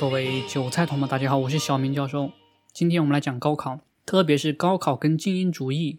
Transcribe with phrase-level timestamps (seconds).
[0.00, 2.30] 各位韭菜同胞，大家好，我是小明教授。
[2.72, 5.98] 今天我们来讲高考，特别是高考跟精英主义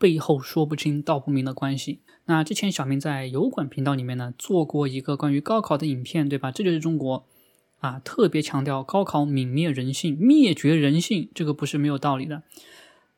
[0.00, 2.00] 背后说不清道不明的关系。
[2.24, 6.50] 那之前小明在油管频道里面呢做过一个关于高考的影片，对吧？
[6.50, 7.24] 这就是中国
[7.78, 12.42] 啊，特别强调高考泯灭人性、灭绝人性，这个不是没有道理的。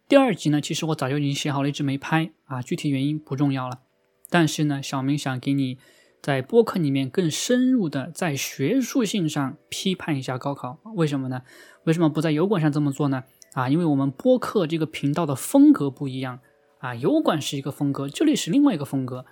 [0.07, 3.81] 第二集呢，其实我早就已经写好了，一直没拍啊，具体原因不重要了。
[4.29, 5.79] 但是呢，小明想给你。
[6.21, 11.43] 在播客里面更深入的在学术性上批判一下高考，为什么呢？
[11.85, 13.25] 为什么不在油管上这么做呢？
[13.55, 16.41] 啊，因为我们播客这个频道的风格不一样
[16.81, 19.25] 啊，油管是一个风格，这里是另外一个风格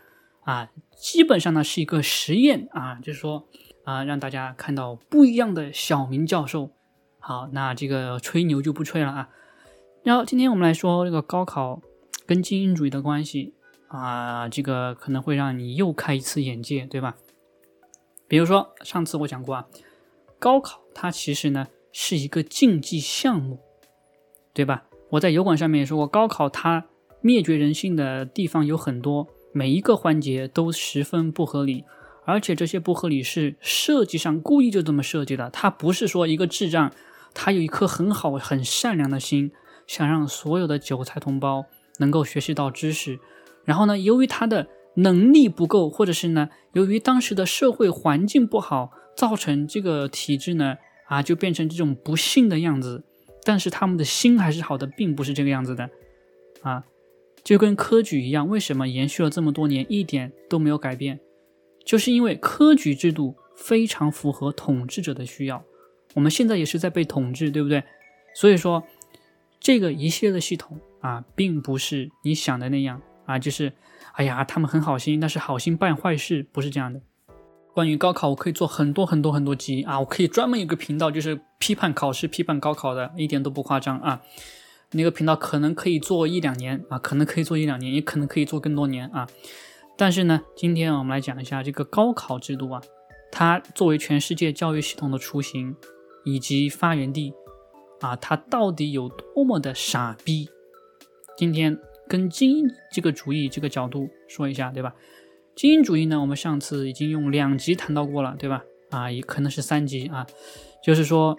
[0.45, 3.47] 啊，基本上呢是一个实验啊，就是说
[3.85, 6.71] 啊，让大家看到不一样的小明教授。
[7.19, 9.29] 好，那这个吹牛就不吹了啊。
[10.03, 11.83] 然后今天我们来说这个高考
[12.25, 13.55] 跟精英主义的关系。
[13.89, 17.17] 啊，这个可能会让你又开一次眼界，对吧？
[18.29, 19.67] 比如说上次我讲过啊，
[20.39, 23.61] 高考它其实呢是一个竞技项目，
[24.53, 24.85] 对吧？
[25.11, 26.85] 我在油管上面也说过，高考它
[27.21, 31.85] 灭绝人性的地方有很多，每一个环节都十分不合理，
[32.25, 36.93] 而且这些不合理是设计上故意就这么设计的，它不是说一个智障，
[37.33, 39.53] 他有一颗很好很善良的心，
[39.87, 41.65] 想让所有的韭菜同胞
[41.99, 43.21] 能够学习到知识。
[43.67, 50.77] 然后呢，由于他的能力不够，或者是呢，由于当时的社会环境不好，造成这个体制呢，
[51.09, 53.05] 啊，就变成这种不幸的样子。
[53.45, 55.91] 但是他们的心还是好的，并不是这个样子的，
[56.63, 56.85] 啊，
[57.45, 61.21] 就跟科举一样，为什么延续了这么多年，一点都没有改变？
[61.85, 65.63] 就是因为科举制度非常符合统治者的需要。
[66.15, 67.85] 我们现在也是在被统治，对不对？
[68.35, 68.83] 所以说，
[69.61, 73.01] 这个一系列的系统啊，并不是你想的那样。
[73.27, 73.73] 啊，就是，
[74.13, 77.01] 哎呀，他们很好心，但是好心办坏事，不是这样的。
[77.75, 84.23] 关于高考，我可以做很多很多很多集啊，我可以专门有个频道，就是批判考试、批判高考的，一点都不夸张啊。
[84.93, 89.29] 那个频道可能可以做一两年啊，可能可以做一两年，也可能可以做更多年啊。
[89.99, 92.81] 但是呢，今天我们来讲一下这个高考制度啊，
[93.31, 95.77] 它作为全世界教育系统的雏形
[96.25, 97.35] 以及发源地
[98.01, 100.49] 啊，它到底有多么的傻逼？
[101.37, 101.79] 今天。
[102.09, 104.95] 跟精英这个主义这个角度说一下，对吧？
[105.55, 108.63] 精英主义呢，我们上次已经用两集谈到过了，对吧？
[108.91, 110.27] 啊，也可能是三集啊。
[110.85, 111.37] 就是说，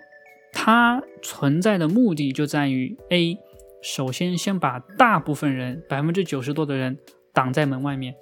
[0.52, 3.38] 它存在的目的就在于：A，
[3.84, 6.98] 首先先把大部分人百分之九十多的人
[7.32, 8.16] 挡在门外面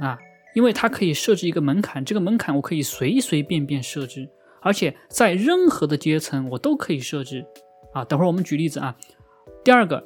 [0.00, 0.18] 啊，
[0.54, 4.28] 因为它可以设置一个门槛，这个门槛我可以随随便便设置，
[4.60, 7.46] 而且在任何的阶层我都可以设置
[7.94, 8.04] 啊。
[8.04, 8.96] 等会儿我们举例子啊。
[9.64, 10.04] 第二个，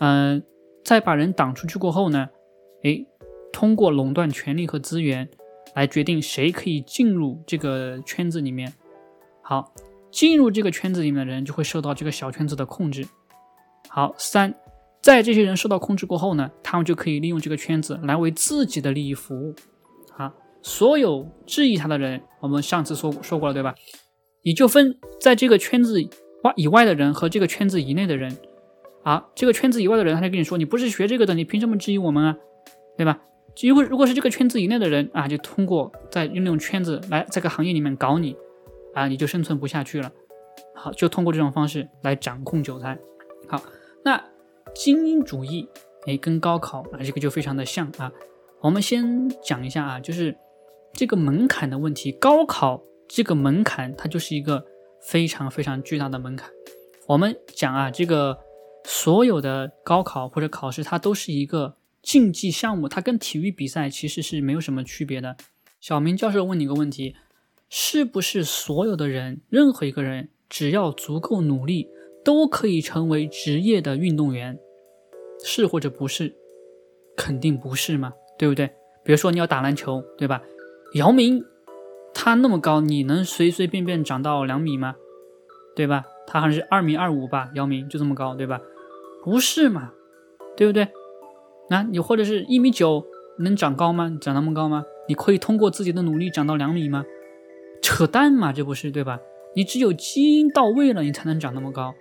[0.00, 0.42] 嗯。
[0.86, 2.28] 在把人挡出去过后呢，
[2.84, 3.04] 诶，
[3.52, 5.28] 通过垄断权力和资源
[5.74, 8.72] 来决定谁可以进入这个圈子里面。
[9.42, 9.74] 好，
[10.12, 13.04] 进入这个圈子里面的人就会受到这个小圈子的控制。
[13.88, 14.54] 好，三，
[15.02, 19.56] 在这些人受到控制过后呢，他们就可以利用这个圈子来为自己的利益服务。
[20.16, 20.32] 好，
[20.62, 23.74] 所有质疑他的人，我们上次说说过了，对吧？
[24.44, 26.00] 你就分在这个圈子
[26.44, 28.38] 外以外的人和这个圈子以内的人。
[29.06, 32.36] 好，这个圈子以外的人，他就跟你说，你不是学这个的，你凭什么质疑我们啊？
[32.98, 33.22] 对吧？
[33.62, 38.36] 如果如果是这个圈子以内的人啊，就通过在用那种圈子来这个行业里面搞你
[38.94, 40.10] 啊，你就生存不下去了。
[40.74, 42.98] 好，就通过这种方式来掌控韭菜。
[43.46, 43.62] 好，
[44.04, 44.20] 那
[44.74, 45.68] 精英主义，
[46.08, 48.10] 哎，跟高考啊这个就非常的像啊。
[48.60, 50.36] 我们先讲一下啊，就是
[50.92, 52.10] 这个门槛的问题。
[52.10, 54.66] 高考这个门槛，它就是一个
[55.00, 56.50] 非常非常巨大的门槛。
[57.06, 58.36] 我们讲啊，这个。
[58.88, 65.36] 所有的高考或者考试，它都是一个竞技项目，它跟体育比赛其实是没有什么区别的。
[65.80, 67.16] 小明教授问你个问题：
[67.68, 71.88] 是不是所有的人，任何一个人，只要足够努力，
[72.24, 74.56] 都可以成为职业的运动员？
[75.44, 76.36] 是或者不是？
[77.16, 78.68] 肯定不是嘛，对不对？
[79.04, 80.40] 比如说你要打篮球，对吧？
[80.94, 81.44] 姚明
[82.14, 84.94] 他那么高，你能随随便便长到两米吗？
[85.74, 86.04] 对吧？
[86.26, 88.60] 他好像是二米二五吧，姚明就这么高，对吧？
[89.26, 89.90] 不是嘛，
[90.56, 90.86] 对不对？
[91.68, 93.04] 那你或者是一米九
[93.40, 94.16] 能长高吗？
[94.20, 94.84] 长那么高吗？
[95.08, 97.04] 你可以通过自己的努力长到两米吗？
[97.82, 99.18] 扯淡嘛，这不是对吧？
[99.56, 101.92] 你只有基因到位了，你才能长那么高，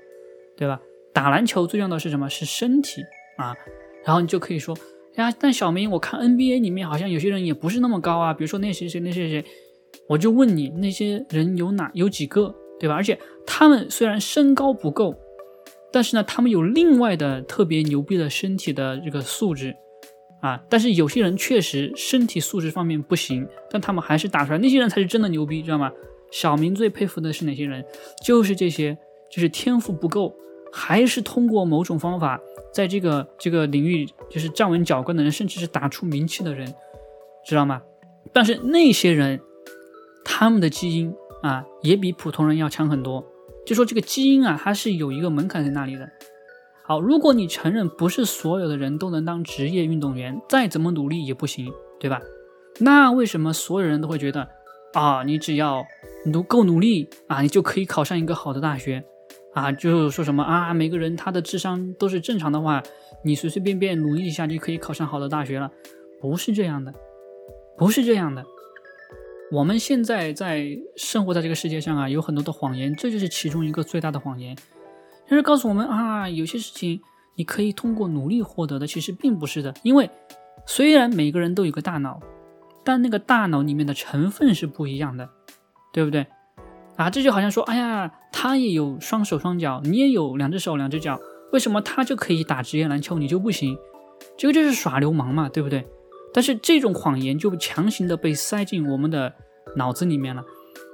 [0.56, 0.80] 对吧？
[1.14, 2.30] 打篮球最重要的是什么？
[2.30, 3.02] 是身体
[3.40, 3.56] 啊。
[4.04, 4.78] 然后你就可以说，
[5.16, 9.44] 呀，但小明，我看 NBA 里面好像有些人也不是那么高啊，比如说那谁谁那谁谁，
[10.08, 12.94] 我就问你，那些人有哪有几个，对吧？
[12.94, 15.16] 而且他们虽然身高不够。
[15.96, 19.74] 但是呢，他们有另外的特别牛逼的身体的这个素质
[20.42, 25.90] 啊，但是有些人确实身体素质方面不行，但他们还是打出来，那些人才是真的牛逼，知道吗？
[26.32, 27.86] 小明最佩服的是哪些人？
[28.26, 28.98] 就是这些，
[29.32, 30.36] 就是天赋不够，
[30.70, 32.38] 还是通过某种方法，
[32.74, 36.76] 在这个这个领域就是站稳脚跟的人，甚至是打出名气的人，
[37.46, 37.82] 知道吗？
[38.34, 39.40] 但是那些人，
[40.26, 43.26] 他们的基因啊，也比普通人要强很多。
[43.66, 46.10] 就说这个基因啊，它是有一个门槛在那里的。
[46.84, 52.22] 好，如果你承认不是所有的人都能当职业运动员，再怎么努力也不行，对吧？
[52.80, 54.48] 那为什么所有人都会觉得
[54.94, 55.84] 啊，你只要
[56.26, 59.04] 努够努力啊，你就可以考上一个好的大学
[59.54, 59.72] 啊？
[59.72, 62.84] 就是说什么啊，每个人他的智商都是正常的话，
[63.24, 65.72] 你随随便便努力一下就可以考上好的大学了？
[66.22, 66.94] 不是这样的，
[67.78, 68.46] 不是这样的。
[69.52, 70.66] 我们现在在
[70.96, 74.56] 生活在这个世界上啊，有很多的谎言，这就是其中一个最大的谎言。
[75.28, 77.00] 就是告诉我们啊，有些事情
[77.36, 79.74] 你可以通过努力获得的，其实并不是的。
[79.84, 80.10] 因为
[80.66, 82.20] 虽然每个人都有个大脑，
[82.84, 85.30] 但那个大脑里面的成分是不一样的，
[85.94, 86.26] 对不对？
[86.96, 91.20] 啊，这就好像说，哎呀，他也有双手双脚，你也有两只手两只脚，
[91.52, 93.78] 为什么他就可以打职业篮球，你就不行？
[94.38, 95.86] 这个就是耍流氓嘛，对不对？
[96.36, 99.34] 但是这种谎言就强行的被塞进我们的
[99.76, 100.44] 脑子里面了，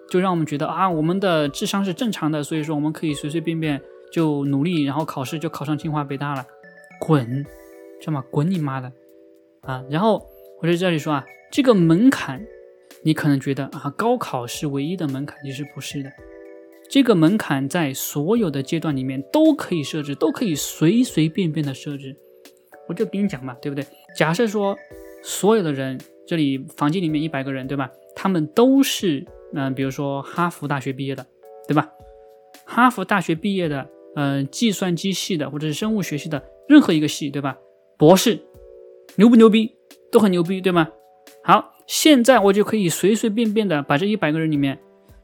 [0.10, 3.82] 就让我们觉得啊，我们的智商是正常的，所以说我们可以随随便便。
[4.14, 6.46] 就努力，然后考试就考上清华北大了，
[7.00, 7.46] 滚，
[8.02, 8.22] 知道吗？
[8.30, 8.92] 滚你妈的
[9.62, 9.82] 啊！
[9.90, 10.22] 然后
[10.62, 12.46] 我在这里说啊，这个门槛，
[13.06, 16.12] 你可能觉得啊，高考是唯一的门槛，其实不是的。
[16.90, 22.14] 这个门槛在所有的阶段里面都可以设置，都可以随随便便的设置。
[22.90, 23.86] 我就给你讲嘛，对不对？
[24.18, 24.78] 假设说
[25.22, 27.90] 所有的人，这里房间里面一百个人，对吧？
[28.16, 31.26] 他们都是嗯，比如说哈佛大学毕业的，
[31.68, 31.90] 对吧？
[32.66, 33.90] 哈佛大学毕业的。
[34.14, 37.58] 嗯，计算机系的或者是生物学系的任何一个系，对吧？
[37.98, 38.42] 博士
[39.16, 39.74] 牛不牛逼？
[40.12, 40.90] 都很牛逼，对吗？
[41.46, 44.78] 好，现在我就可以随随便便的把这一百个人里面，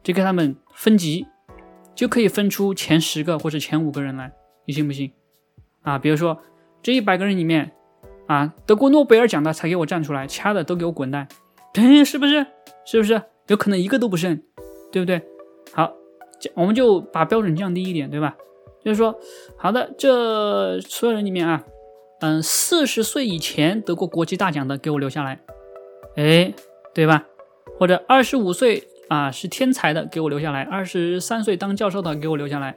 [0.03, 1.27] 就给他们分级，
[1.93, 4.31] 就可以分出前十个或者前五个人来，
[4.65, 5.11] 你信不信？
[5.81, 6.41] 啊，比如说
[6.81, 7.73] 这一百个人里面，
[8.27, 11.27] 啊，得过诺贝尔奖的才给我站出来，其他的都给我滚蛋，
[12.05, 12.45] 是不是？
[12.85, 13.21] 是不是？
[13.47, 14.41] 有可能一个都不剩，
[14.91, 15.21] 对不对？
[15.73, 15.93] 好，
[16.53, 18.35] 我们就把标准降低一点，对吧？
[18.83, 19.17] 就是说，
[19.57, 21.63] 好的，这所有人里面啊，
[22.21, 25.39] 嗯，四十岁以前得过国际大奖的给我留下来，
[26.15, 26.53] 哎，
[26.93, 27.25] 对吧？
[27.79, 32.75] 或者二十五岁啊是天才的给我留下来，二十三岁当教授的给我留下来，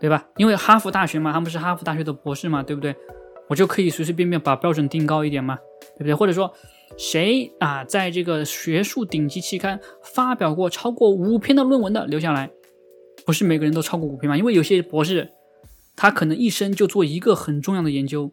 [0.00, 0.28] 对吧？
[0.36, 2.94] 因为哈佛大学嘛，他们是哈佛大学的博士嘛，对不对？
[3.48, 5.56] 我就可以随随便便把标准定高一点嘛，
[5.94, 6.14] 对不对？
[6.14, 6.52] 或者说，
[6.96, 12.50] 谁啊在这个学术顶级期刊发表过超过五篇的论文的留下来。
[13.24, 14.36] 不是每个人都超过五篇嘛？
[14.36, 15.30] 因为有些博士，
[15.94, 18.32] 他可能一生就做一个很重要的研究，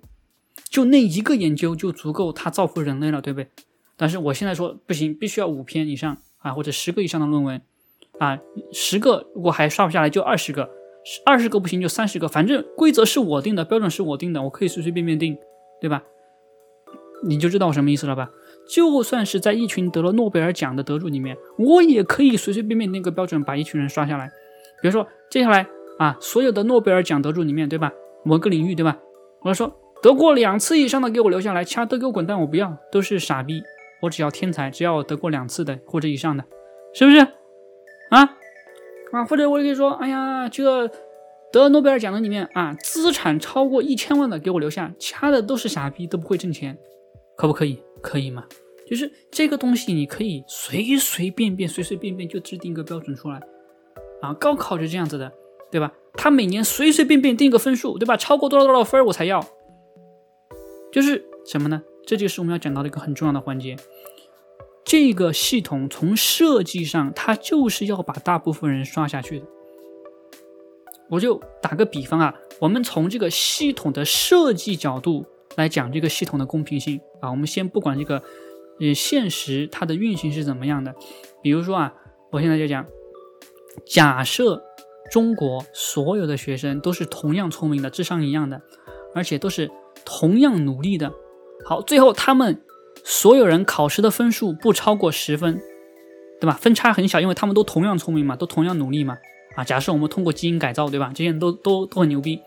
[0.68, 3.50] 就那一个研究就足够他造福人类了，对不对？
[3.96, 7.62] 但是我现在说不行，必须要五篇以上啊，或者十个以上的论文
[8.18, 8.40] 啊，
[8.72, 10.68] 十个如果还刷不下来就二十个，
[11.26, 15.38] 二十个不行就三十个，反正规则是我定的，标准是我定的，我可以随随便便定，
[15.82, 16.04] 对吧？
[17.24, 18.30] 你就知道我什么意思了吧？
[18.70, 24.32] 就算是在一群得了诺贝尔奖的得主里面，我也可以随随便便那个标准把一群人刷下来。
[24.82, 25.68] 比如说，接下来
[25.98, 27.92] 啊，所有的诺贝尔奖得主里面，对吧？
[28.24, 28.98] 某个领域，对吧？
[29.42, 33.62] 我说得过两次以上的给我留下来，其他都给我滚蛋，我不要，都是傻逼。
[34.02, 36.44] 我只要天才，只要得过两次的或者以上的，
[36.94, 37.20] 是不是？
[38.12, 38.38] 啊
[39.12, 40.90] 啊，或者我可以说，哎呀，这个
[41.52, 46.78] 得诺贝尔奖的里面啊，资产超过一千万的给我留下，其他的都是傻逼，都不会挣钱，
[47.36, 47.82] 可不可以？
[48.02, 48.46] 可以吗？
[48.88, 53.40] 就是这个东西，你可以随随便便、随随便便就制定一个标准出来。
[54.22, 55.32] 啊，高考就这样子的，
[55.72, 55.94] 对吧？
[56.14, 58.18] 他每年随随便便定个分数，对吧？
[58.18, 59.46] 超过多少多少分我才要，
[60.92, 61.82] 就是什么呢？
[62.06, 63.76] 这就是我们要讲到的一个很重要的环节。
[64.90, 69.46] 这个系统从设计上，它就是要把大部分人刷下去的。
[71.12, 78.24] 我就打个比方啊，我们从这个系统的设计角度来讲这个系统的公平性啊，我们先不管这个
[78.80, 80.96] 呃现实它的运行是怎么样的，
[81.44, 81.94] 比如说啊，
[82.32, 82.84] 我现在就讲。
[83.86, 84.64] 假设
[85.12, 88.60] 中国所有的学生都是同样聪明的，智商一样的，
[89.14, 89.70] 而且都是
[90.04, 91.14] 同样努力的。
[91.64, 92.64] 好，最后他们
[93.04, 95.62] 所有人考试的分数不超过十分，
[96.40, 96.54] 对吧？
[96.54, 99.18] 分差很小，因为他们都同样聪明嘛，都同样努力嘛。
[99.56, 101.12] 啊，假设我们通过基因改造，对吧？
[101.14, 102.42] 这些人都都都很牛逼。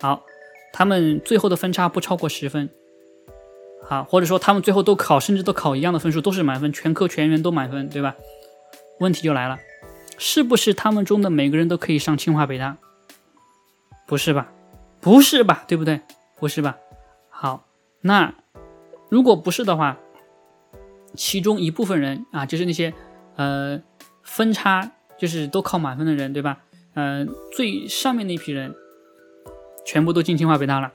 [0.00, 0.24] 好，
[0.72, 2.68] 他们最后的分差不超过十分。
[3.82, 8.14] 好，或者说他们最后都考，甚至都考一样的分数，都是满分，全科全员都满分，对吧？
[9.00, 9.58] 问题就来了。
[10.16, 12.76] 是不是他们中的每个人都可以上清华北大？
[14.06, 14.52] 不是吧？
[15.00, 15.64] 不是吧？
[15.66, 16.00] 对不对？
[16.38, 16.76] 不是吧？
[17.30, 17.66] 好，
[18.00, 18.32] 那
[19.14, 19.96] 如果不是的话，
[21.14, 22.92] 其中一部分人啊，就是那些
[23.36, 23.80] 呃
[24.24, 26.58] 分差就是都考满分的人，对吧？
[26.94, 28.74] 嗯，最上面那批人
[29.86, 30.90] 全部都进清华北大了，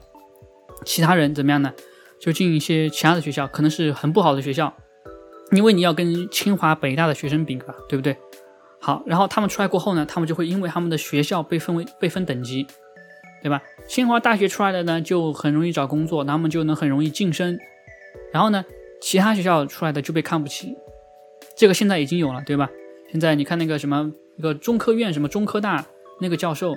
[0.84, 1.74] 其他人怎么样呢？
[2.20, 4.74] 就进一些其他的学校，可能是很不好的学校，
[5.54, 8.18] 因为你要跟清华北大的学生比吧，对不对？
[8.82, 12.68] 好，然后他们出来过后呢，他们就会因为他们的学校被分为被分等级，
[13.42, 13.62] 对吧？
[13.88, 17.58] 清华大学出来的呢，就很容易找工作，他们就能很容易晋升。
[18.32, 18.64] 然后呢，
[19.02, 20.76] 其他学校出来的就被看不起，
[21.56, 22.70] 这个现在已经有了，对吧？
[23.12, 25.86] 现在你看那个什么一个中科院什么中科大
[26.22, 26.74] 那个教授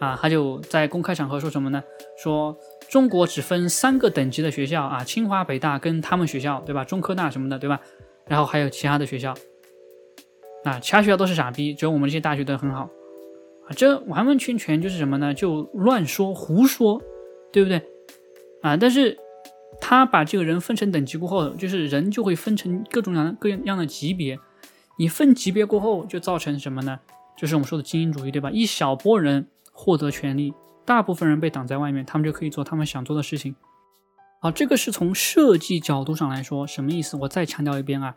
[0.00, 1.82] 啊，他就在公开场合说什么呢？
[2.16, 2.56] 说
[2.88, 6.84] 中国只分三个等级的学校啊，清华北大跟他们学校，对吧？
[6.84, 7.80] 中科大什么的，对吧？
[8.26, 9.34] 然后还有其他的学校。
[10.64, 12.90] 啊，其他学校都是傻逼，只有我们这些大学都很好，
[13.68, 15.32] 啊，这完完全全就是什么呢？
[15.32, 17.00] 就乱说胡说，
[17.52, 17.80] 对不对？
[18.62, 19.16] 啊，但是
[19.80, 24.38] 他把这个人分成等级过后，就是人就会分成各种样各样的级别，
[24.98, 26.98] 你分级别过后就造成什么呢？
[27.36, 28.50] 就是我们说的精英主义，对吧？
[28.50, 30.54] 一小波人获得权利，
[30.84, 33.54] 大部分人被挡在外面，他们就可以做他们想做的事情。
[34.40, 37.16] 好，这个是从设计角度上来说，什么意思？
[37.18, 38.14] 我再强调一遍啊。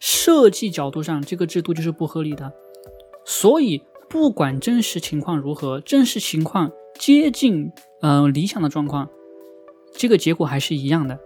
[0.00, 2.52] 设计角度上，这个制度就是不合理的，
[3.24, 9.08] 所以不管真实情况如何，真实情况接近呃理想的状况，
[9.94, 11.18] 这个结果还是一样的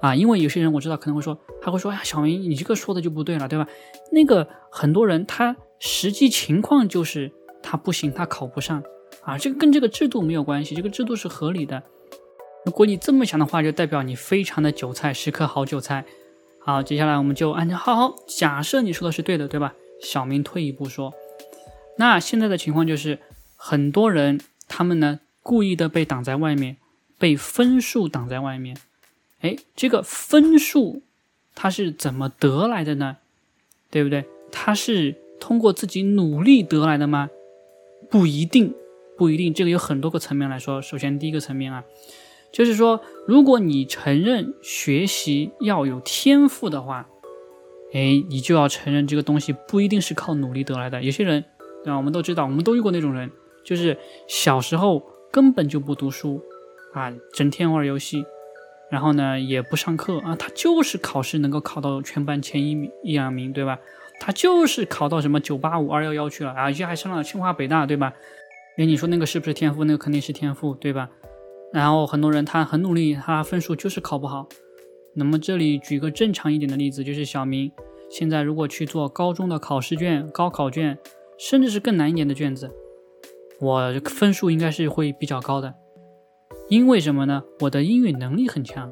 [0.00, 0.14] 啊。
[0.14, 3.66] 因为有些人我知道可能会说，他会说呀，小明你这个说的就不对了，对吧？
[4.12, 8.82] 那个很多人他实际情况就是他不行，他考不上
[9.22, 11.82] 啊，这个跟这个制度没有关系，这个制度是合理的。
[12.64, 16.04] 如果你这么想的话，就代表你非常的韭菜，是颗好韭菜。
[16.60, 19.74] 好，接下来我们就按照好好假设你说的是对的，对吧？
[20.00, 21.12] 小明退一步说，
[21.98, 23.18] 那现在的情况就是
[23.56, 26.78] 很多人他们呢故意的被挡在外面，
[27.24, 28.76] 被分数挡在外面。
[29.40, 31.00] 哎，这个分数
[31.54, 33.16] 它是怎么得来的呢？
[33.90, 34.26] 对不对？
[34.52, 37.30] 它是通过自己努力得来的吗？
[38.10, 38.74] 不一定，
[39.16, 39.54] 不一定。
[39.54, 40.82] 这个有很多个层面来说。
[40.82, 41.82] 首先第一个层面啊。
[42.52, 47.08] 就是说，如果你承认学习要有天赋的话，
[47.94, 51.02] 哎，你就要承认这个东西不一定是靠努力得来的。
[51.02, 51.42] 有些人，
[51.82, 51.96] 对吧？
[51.96, 53.30] 我们都知道，我们都遇过那种人，
[53.64, 53.96] 就是
[54.28, 55.02] 小时候
[55.32, 56.42] 根本就不读书
[56.94, 58.24] 啊，整天玩游戏，
[58.90, 63.78] 然后呢也不上课啊，他就是考试能够考到全班前一名一两名，对吧？
[64.20, 68.14] 他就是考到什么九八五二幺幺去了啊，而且还上了清华北大，对吧？
[68.78, 69.84] 哎，你说那个是不是天赋？
[69.84, 71.10] 那个肯定是天赋，对吧？
[71.72, 74.48] 然后很多人他很努力，他分数就是考不好。
[75.14, 77.72] 那么这里举个正常一点的例子，就是小明
[78.08, 80.96] 现在如果去做高中的考试卷、高考卷，
[81.36, 82.70] 甚至是更难一点的卷子，
[83.60, 85.74] 我分数应该是会比较高的。
[86.68, 87.44] 因为什么呢？
[87.60, 88.90] 我的英语能力很强，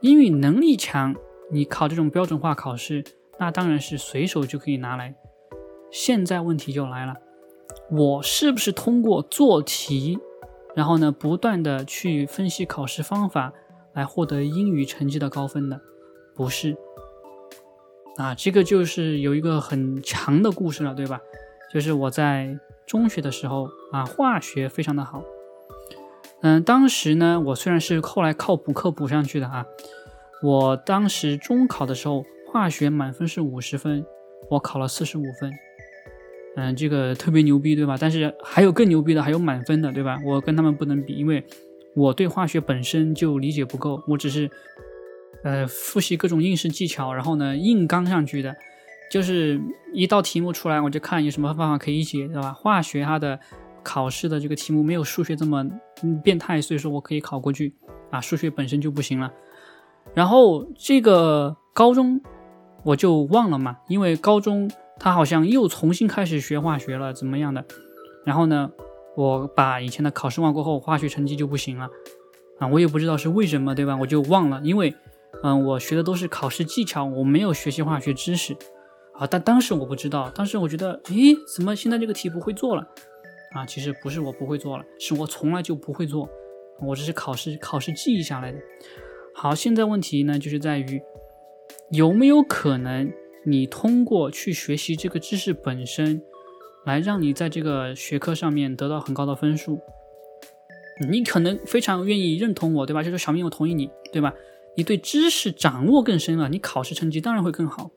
[0.00, 1.14] 英语能力强，
[1.50, 3.02] 你考这种标准化考试，
[3.38, 5.14] 那当然是随手就可以拿来。
[5.90, 7.14] 现在问题就来了，
[7.90, 10.18] 我是不是通过做题？
[10.74, 13.52] 然后呢，不断的去分析考试方法
[13.94, 15.80] 来获得英语成绩的高分的，
[16.34, 16.76] 不是
[18.16, 21.20] 啊，这个就是有一个很长的故事了，对吧？
[21.72, 25.22] 就是我在中学的时候啊，化学非常的好，
[26.42, 29.64] 嗯，当时呢，我虽然是后来靠补课补上去的啊，
[30.42, 34.04] 我当时中考的时候，化学满分是五十分，
[34.50, 35.52] 我考了四十五分。
[36.56, 37.96] 嗯，这个特别牛逼，对吧？
[37.98, 40.18] 但是还有更牛逼的，还有满分的，对吧？
[40.24, 41.44] 我跟他们不能比，因为
[41.94, 44.50] 我对化学本身就理解不够，我只是
[45.44, 48.54] 呃复习各种应试技巧，然后呢硬刚上去的。
[49.10, 49.60] 就是
[49.92, 52.52] 一道题目出来，我就看有什么方法可以解，对吧？
[52.52, 53.38] 化学它的
[53.82, 55.64] 考试的这个题目没有数学这么
[56.22, 57.74] 变态，所以说我可以考过去
[58.10, 58.20] 啊。
[58.20, 59.32] 数学本身就不行了。
[60.14, 62.20] 然后这个高中
[62.82, 64.70] 我就忘了嘛，因为高中。
[64.98, 67.64] 他好像又重新开始学化学了，怎么样的？
[68.24, 68.70] 然后呢，
[69.16, 71.88] 我把以前的考试忘过后，化学成绩就不行了
[72.60, 72.68] 啊！
[72.68, 73.96] 我也不知道是为什么，对吧？
[73.96, 74.94] 我就忘了，因为，
[75.42, 78.56] 嗯，我学的都是考试技巧，我没有学习化学知识
[79.14, 79.26] 啊。
[79.26, 82.86] 但当时我不知道，当时我觉得，诶，怎么现在这个题不会做了
[83.54, 83.66] 啊？
[83.66, 86.28] 其实不是我不会做了，是我从来就不会做，
[86.80, 88.58] 我只是考试考试记忆下来的。
[89.34, 91.02] 好，现在问题呢，就是在于
[91.90, 93.12] 有没有可能？
[93.44, 96.22] 你通过去学习这个知识本身，
[96.84, 99.80] 来让你在这个学科上面得到很高的分数，
[101.10, 103.02] 你可能非常愿意认同我，对吧？
[103.02, 104.32] 就是小明，我同意你，对吧？
[104.76, 107.90] 你对知识掌握更深了，你考试成绩当然会更好。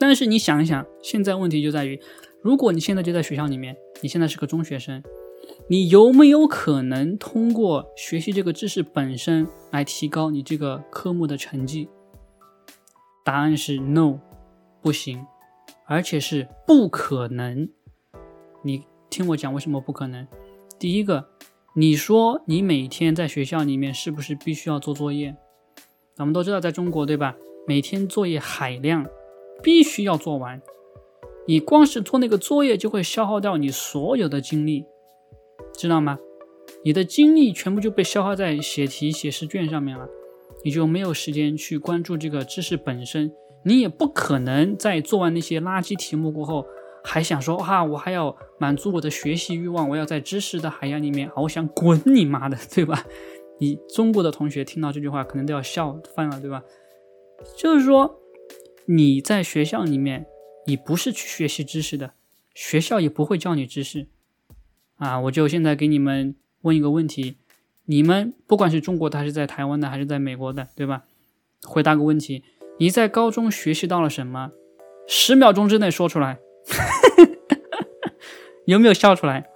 [0.00, 2.00] 但是你想一想，现在问题就在于，
[2.46, 5.02] 如果你现在就在学校里面，你现在是个中学生，
[5.68, 11.88] 你有没有可能通过学习这个知识本身来提高你这个科目的成绩？
[13.24, 14.20] 答案是 no，
[14.80, 15.26] 不行
[15.86, 17.68] 而且是不可能。
[18.62, 20.24] 你听我讲，为什么不可能？
[20.78, 21.26] 第一个，
[21.74, 25.34] 你说你每天在学校里面是不是必须要做作业？
[26.14, 27.34] 咱们都知道，在中国，对吧？
[27.66, 29.04] 每天作业海量，
[29.64, 30.62] 必须要做完。
[31.48, 34.84] 你光是做那个作业就会消耗掉你所有的精力，
[35.74, 36.18] 知道吗？
[36.84, 40.08] 你的精力全部就被消耗在写题、写试卷上面了，
[40.64, 43.32] 你就没有时间去关注这个知识本身。
[43.64, 46.66] 你也不可能在做完那些垃圾题目过后，
[47.04, 53.04] 还想说啊，我还要满足我的学习欲望，我要在知识的海洋里面翱翔，滚你妈的，对吧？
[53.60, 56.62] 你中国的同学听到这句话可能都要笑翻了，对吧？
[57.56, 58.20] 就是说
[58.86, 60.26] 你在学校里面。
[60.66, 62.12] 你不是去学习知识的，
[62.54, 64.06] 学校也不会教你知识
[64.96, 65.20] 啊！
[65.20, 67.36] 我就现在给你们问一个问题：
[67.84, 71.04] 你们不管是中国的，还是在台湾的，还是在美国的，对吧？
[71.62, 72.42] 回答个问题：
[72.78, 74.50] 你在高中学习到了什么？
[75.06, 76.38] 十秒钟之内说出来，
[78.66, 79.48] 有没有笑出来？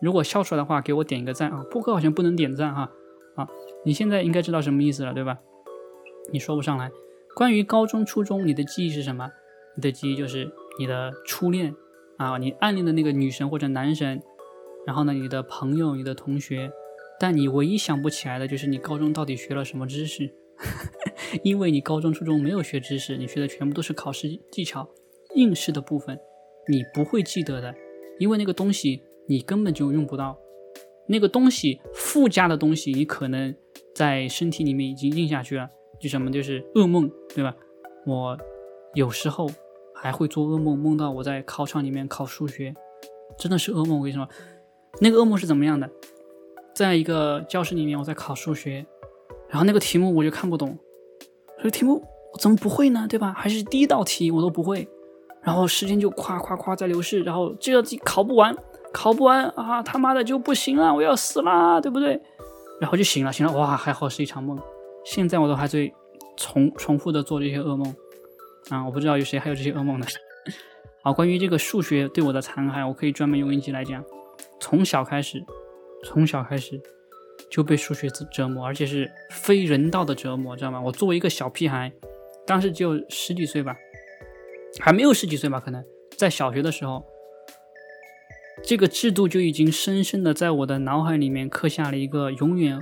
[0.00, 1.64] 如果笑出来的话，给我点一个赞啊！
[1.70, 2.90] 播客好像不能点赞哈。
[3.34, 3.48] 啊，
[3.84, 5.38] 你现在应该知道什么意思了，对吧？
[6.32, 6.90] 你说不上来。
[7.34, 9.32] 关于高中、初中，你的记忆是什么？
[9.76, 11.74] 你的记忆就是你的初恋
[12.18, 14.22] 啊，你暗恋的那个女神或者男神，
[14.86, 16.70] 然后呢，你的朋友、你的同学，
[17.18, 20.32] 但你唯一想不起来的就是你高中到底学了什么知识，
[21.42, 24.88] 因为你高中、初中没有学知识，你学的全部都是考试技巧、
[25.34, 26.18] 应试的部分，
[26.68, 27.74] 你不会记得的，
[28.18, 30.38] 因为那个东西你根本就用不到，
[31.08, 33.54] 那个东西附加的东西你可能
[33.94, 37.56] 在身体里面已经印下去了，就什么就是噩梦，对吧？
[38.06, 38.38] 我
[38.94, 39.50] 有时候。
[40.02, 42.74] 还会做噩梦，梦到我在考场里面考数学，
[43.38, 44.00] 真的是噩梦。
[44.00, 44.26] 为什么？
[45.00, 45.88] 那个噩梦是怎么样的？
[46.74, 48.84] 在一个教室里面，我在考数学，
[49.48, 50.76] 然后那个题目我就看不懂，
[51.58, 53.06] 这个题目我怎么不会呢？
[53.08, 53.32] 对吧？
[53.32, 54.88] 还是第一道题我都不会，
[55.40, 58.52] 然后时间就夸夸夸在流逝，然后这个题考不完，
[58.92, 62.20] 考不完啊，他妈的就不行了，我要死啦，对不对？
[62.80, 64.58] 然后就醒了，醒了，哇，还好是一场梦。
[65.04, 65.92] 现在我都还在
[66.36, 67.94] 重重复的做这些噩梦。
[68.70, 70.06] 啊，我不知道有谁还有这些噩梦呢。
[71.02, 74.04] 好，关于这个数学对我的残害，我可以专门用一集来讲。
[74.60, 75.44] 从小开始，
[76.04, 76.80] 从小开始
[77.50, 80.80] 就被数学折磨，而且是非人道的折磨，知道吗？
[80.80, 81.92] 我作为一个小屁孩，
[82.46, 83.76] 当时只有十几岁吧，
[84.78, 85.84] 还没有十几岁吧，可能
[86.16, 87.04] 在小学的时候，
[88.62, 92.80] 这个制度就已经深深的在我的脑海里面刻下了一个永远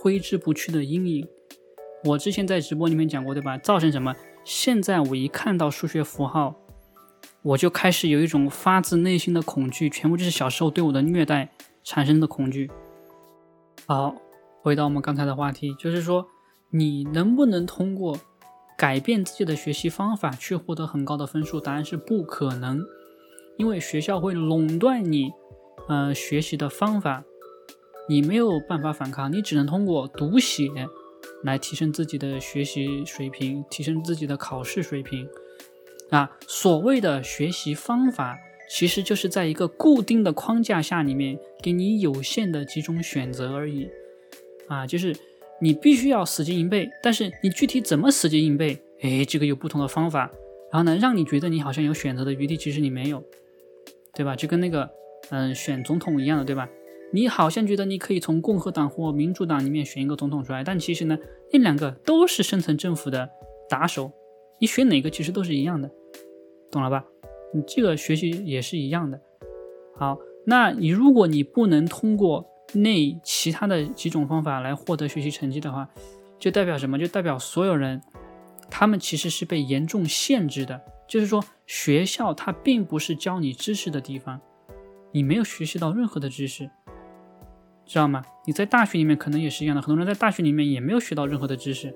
[0.00, 1.28] 挥之不去的阴影。
[2.04, 3.58] 我之前在直播里面讲过，对吧？
[3.58, 4.14] 造成什么？
[4.48, 6.54] 现在我一看到数学符号，
[7.42, 11.50] 我就开始有一种发自内心的恐惧，全部就是小时候对我的虐待
[11.84, 12.70] 产生的恐惧。
[13.84, 14.14] 好，
[14.62, 16.26] 回到我们刚才的话题，就是说
[16.70, 18.18] 你能不能通过
[18.78, 21.60] 改变自己的学习方法去获得很高的分数？
[21.60, 22.80] 答案是不可能，
[23.58, 25.30] 因为学校会垄断你，
[25.88, 27.22] 呃，学习的方法，
[28.08, 30.70] 你没有办法反抗，你只能通过读写。
[31.44, 35.28] 来提升自己的学习水平，提升自己的考试水平，
[36.10, 38.36] 啊，所谓的学习方法，
[38.68, 43.88] 其实就是在一个固定的框架下里面，给你有限的几种选择而已，
[44.66, 45.14] 啊，就是
[45.60, 50.30] 你必须要死记硬背，但是你具体怎么死记硬背，哎，这个有不同的方法，
[50.72, 53.22] 然后呢，让你觉得你好像有选择的余地，其实你没有，
[54.12, 54.34] 对吧？
[54.34, 54.90] 就跟那个，
[55.30, 56.68] 嗯，选总统一样的，对吧？
[57.10, 61.16] 你好像觉得你可以从共和党或民主党里面选一个总统出来，但其实呢，
[61.52, 63.28] 那两个都是深层政府的
[63.68, 64.12] 打手，
[64.60, 65.90] 你选哪个其实都是一样的，
[66.70, 67.04] 懂了吧？
[67.54, 69.18] 你这个学习也是一样的。
[69.96, 75.88] 好，那你如果你不能通过那其他的几种方法来获得学习成绩的话，
[76.38, 76.98] 就代表什么？
[76.98, 78.02] 就代表所有人
[78.70, 84.38] 他们其实是被严重限制的，就是说学校它并不是教你知识的地方，
[85.10, 86.70] 你没有学习到任何的知识。
[87.88, 88.22] 知道吗？
[88.46, 91.94] 你在大学里面可能也是一样的，很多人在大学里面也没有学到任何的知识，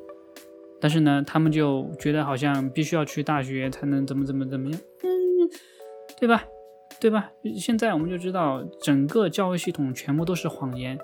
[0.81, 5.49] 但是呢，他们就觉得好像必须要去大学才能怎么怎么怎么样，嗯，
[6.19, 6.45] 对吧？
[6.99, 7.31] 对吧？
[7.59, 10.99] 现在我们就知道，整个教育系统全部都是谎言，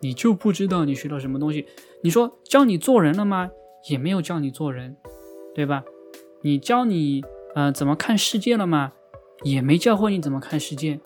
[0.00, 1.66] 你就不知道你学到什么东西。
[2.02, 3.50] 你说教你做人了吗？
[3.90, 4.96] 也没有教你做人，
[5.54, 5.84] 对吧？
[6.42, 7.22] 你教你
[7.54, 8.92] 呃怎么看世界了吗？
[9.42, 11.00] 也没教会你怎么看世界。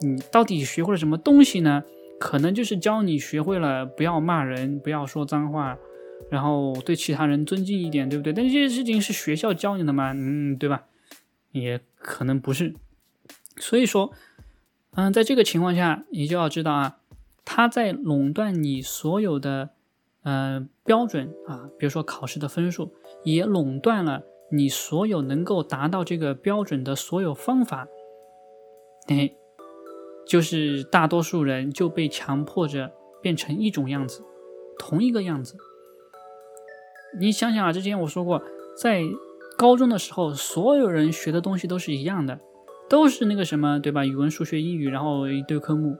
[0.00, 1.84] 你到底学会了什么东西呢？
[2.18, 5.78] 可能就是教你学会了不要骂人，不要说脏话，
[6.30, 8.32] 然后对其他人尊敬一点，对不对？
[8.32, 10.12] 但这些事情是学校教你的吗？
[10.14, 10.84] 嗯，对吧？
[11.52, 12.74] 也可能不是。
[13.58, 14.12] 所以说，
[14.92, 16.98] 嗯，在这个情况下，你就要知道啊，
[17.44, 19.70] 他在垄断你所有的
[20.22, 22.92] 呃标准啊，比如说考试的分数，
[23.24, 27.86] 也垄断了你所有能够达到这个标准的所有方法，
[29.08, 29.34] 哎，
[30.26, 34.22] 就是大多数人就被强迫着变成一种样子，
[34.78, 35.56] 同一个样子。
[37.18, 38.42] 你想想啊，之前我说过，
[38.76, 39.02] 在
[39.56, 42.40] 高中的时候，所有人学的东西都是一样的，
[42.88, 44.04] 都是那个什么，对吧？
[44.04, 45.96] 语文、数学、英语，然后一堆科目，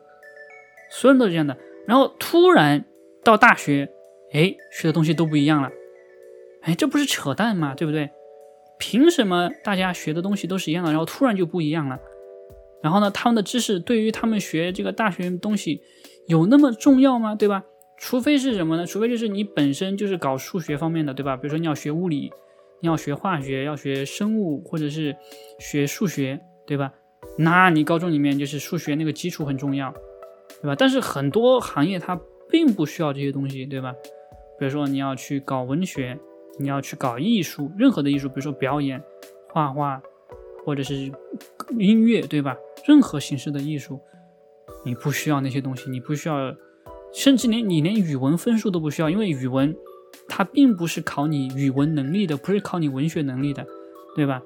[0.91, 1.57] 所有人都是这样的。
[1.87, 2.85] 然后突然
[3.25, 3.89] 到大学，
[4.33, 5.71] 哎，学的东西都不一样了，
[6.63, 7.75] 哎，这不是扯淡吗？
[7.75, 8.11] 对不对？
[8.79, 11.99] 凭什么大家学的东西都是一样的，然后突然就不一样了？
[12.83, 15.81] 然后呢，他们的知识对于他们学这个大学东西
[16.27, 17.35] 有那么重要吗？
[17.35, 17.65] 对吧？
[17.99, 18.87] 除非是什么呢？
[18.87, 21.37] 除非就是你本身就是搞数学方面的，对吧？
[21.37, 22.31] 比如说你要学物理，
[22.81, 25.17] 你要学化学，要学生物，或者是
[25.59, 26.93] 学数学，对吧？
[27.39, 29.93] 那你高中里面就是数学那个基础很重要，
[30.61, 30.75] 对吧？
[30.77, 33.95] 但是很多行业它并不需要这些东西，对吧？
[34.59, 36.19] 比如说你要去搞文学。
[36.59, 38.99] 你要去搞艺术，任何的艺术，比如说表演、
[39.51, 40.01] 画画，
[40.65, 41.13] 或者是
[41.79, 42.57] 音乐，对吧？
[42.87, 44.01] 任何形式的艺术，
[44.85, 46.55] 你不需要那些东西，你不需要，
[47.13, 49.75] 甚至连你连语文分数都不需要，因为语文
[50.29, 53.67] 它并不是考你语文能力的，不是考你文学能力的，
[54.15, 54.43] 对吧？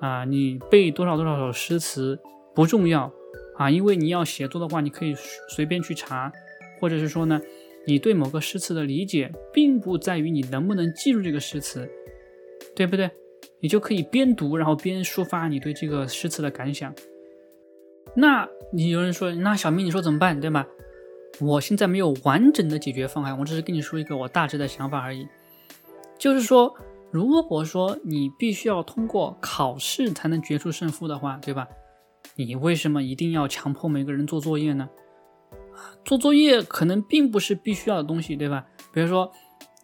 [0.00, 2.18] 啊，你背多少多少首诗词
[2.54, 3.12] 不重要
[3.56, 5.14] 啊，因为你要写作的话，你可以
[5.48, 6.32] 随便去查，
[6.80, 7.40] 或者是说呢？
[7.86, 11.88] 你对某个诗词的理解，并不在于你能不能记住这个诗词，
[12.76, 13.10] 对不对？
[13.60, 16.94] 你就可以边读，然后边抒发你对这个诗词的感想。
[18.14, 20.66] 那你有人说，那小明你说怎么办，对吧？
[21.40, 25.28] 我现在没有完整的解决方案，我只是跟你说一个我大致的想法而已。
[26.18, 26.74] 就是说，
[27.10, 31.68] 如果说你必须要通过考试才能决出胜负的话，对吧？
[32.34, 34.88] 你为什么一定要强迫每个人做作业呢？
[36.04, 38.66] 做作业可能并不是必须要的东西，对吧？
[38.92, 39.30] 比如说，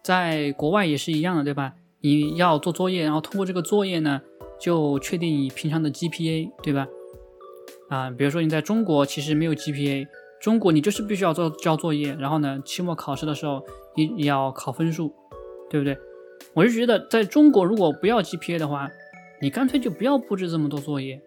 [0.03, 1.75] 在国外也是一样的，对吧？
[2.05, 4.21] 你要做作业，然后通过这个作业呢，
[4.61, 6.87] 就确定你平常的 GPA，对吧？
[7.89, 10.07] 啊，比如说你在中国其实没有 GPA，
[10.39, 13.65] 中国你就是必须要做交作业，然后呢，期末考试的时候
[13.97, 15.11] 你你要考分数，
[15.71, 15.97] 对不对？
[16.53, 18.91] 我就觉得在中国如果不要 GPA 的话，
[19.41, 21.21] 你干脆就不要布置这么多作业。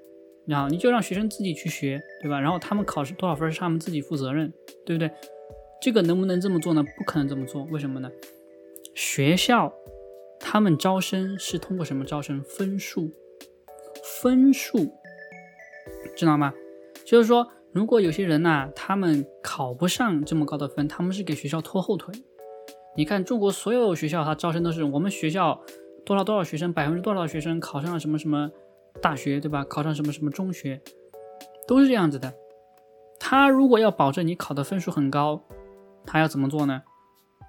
[0.45, 2.39] 然后你就让学生自己去学，对吧？
[2.39, 4.53] 然后他们考试多少分是他们自己负责任，
[4.85, 5.11] 对不对？
[5.81, 6.81] 这个能不能这么做呢？
[6.97, 8.09] 不可能这么做，为什么呢？
[8.95, 9.73] 学校
[10.39, 12.41] 他们招生是通过什么招生？
[12.43, 13.11] 分数，
[14.21, 14.93] 分数，
[16.15, 16.53] 知道吗？
[17.05, 22.13] 就是说，如果有些人呐，他们考不上这么高的分，他们是给学校拖后腿。
[22.95, 25.61] 你看中国所有学校，他招生都是我们学校
[26.05, 28.49] 多少多少学生，百分之多少学生考上了什么什么。
[28.99, 29.63] 大学对吧？
[29.63, 30.81] 考上什么什么中学，
[31.67, 32.33] 都是这样子的。
[33.19, 35.39] 他如果要保证你考的分数很高，
[36.03, 36.81] 他要怎么做呢？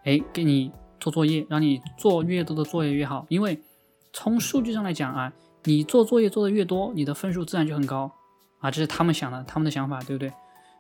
[0.05, 3.27] 哎，给你做作业，让你做越多的作业越好。
[3.29, 3.59] 因为
[4.13, 5.33] 从数据上来讲啊，
[5.65, 8.11] 你做作业做的越多，你的分数自然就很高
[8.59, 8.71] 啊。
[8.71, 10.33] 这是他们想的，他们的想法，对不对？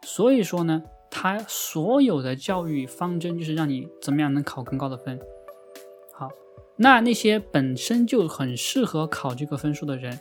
[0.02, 5.18] 所以说呢，他所有的教育方针就是让你怎么样能考更高的分。
[6.12, 6.28] 好，
[6.76, 10.20] 那那些本身就很适合考这个分数的人。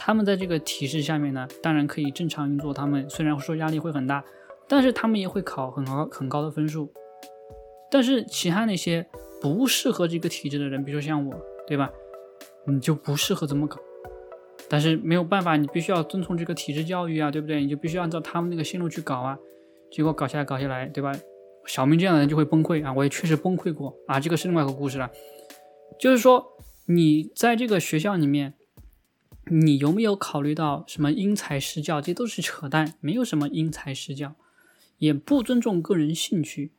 [0.00, 2.72] 他们在这个体制下面呢，当然可以正常运作。
[2.72, 4.24] 他们虽然说压力会很大，
[4.68, 6.92] 但是他们也会考很高很高的分数。
[7.90, 9.04] 但是其他那些
[9.40, 11.34] 不适合这个体制的人，比如说像我，
[11.66, 11.90] 对吧？
[12.66, 13.78] 你就不适合这么搞。
[14.68, 17.60] 但是没有办法，你必须要遵从这个体制教育啊，对不对？
[17.60, 19.38] 你就必须按照他们那个线路去搞啊。
[19.90, 21.12] 结果搞下来搞下来，对吧？
[21.66, 22.92] 小明这样的人就会崩溃啊！
[22.92, 24.20] 我也确实崩溃过啊。
[24.20, 25.10] 这个是另外一个故事了。
[25.98, 28.54] 就是说，你在这个学校里面。
[29.50, 32.02] 你有没有考虑到什么因材施教？
[32.02, 34.34] 这都是扯淡，没有什么因材施教，
[34.98, 36.72] 也不尊重个人兴趣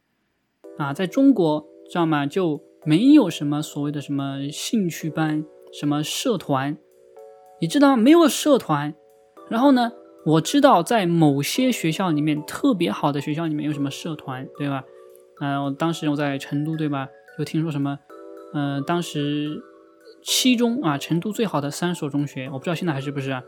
[0.78, 0.94] 啊！
[0.94, 2.26] 在中国，知道吗？
[2.26, 6.78] 就没有什么所谓的什么兴趣班、什么社团，
[7.60, 7.96] 你知道？
[7.98, 8.94] 没有社团。
[9.50, 9.92] 然后呢，
[10.26, 14.84] 我知道在某些学校里面，特别好的学校里面有什么社团，对吧？
[15.42, 17.08] 嗯，我当时我在成都，对吧？
[17.38, 17.98] 就听说什么，
[18.54, 19.64] 嗯，当时。
[20.22, 23.42] 七中啊，成都最好的三所中学，我不知道现在还是不是啊。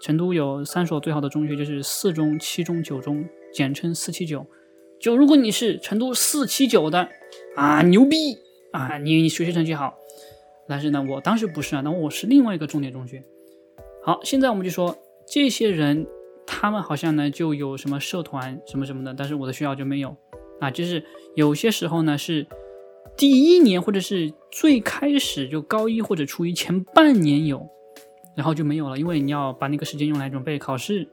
[0.00, 4.46] 成都有三所最好的中学，就是四中、七中、九中，简称四七九。
[4.98, 7.06] 就如果你是成都四七九的
[7.56, 8.38] 啊，牛逼
[8.72, 9.94] 啊，你你学习成绩好。
[10.68, 13.22] 但是呢，我当时不是啊，那我是另外一个重点中学。
[14.02, 16.06] 好，现在我们就说这些人，
[16.46, 20.16] 他们好像呢就有什么社团什么什么的，但是我的学校就没有
[20.60, 20.70] 啊。
[20.70, 22.46] 就是有些时候呢是。
[23.16, 27.64] 第一年或者是最开始就高一或者初一前半年有，
[28.34, 31.08] 然后就没有了，因为你要把那个时间用来准备考试，